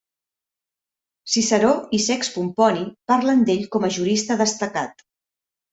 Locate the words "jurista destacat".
4.01-5.11